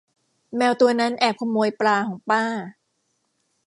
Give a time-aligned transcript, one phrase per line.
[0.57, 2.43] แมวตัวนั้นแอบขโมยปลาของป้า